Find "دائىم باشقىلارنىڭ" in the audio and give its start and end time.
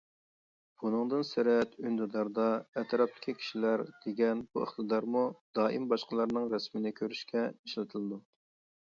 5.61-6.53